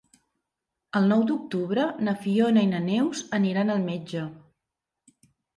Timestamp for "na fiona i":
2.09-2.71